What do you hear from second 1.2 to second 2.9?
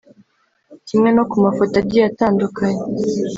ku mafoto agiye atandukanye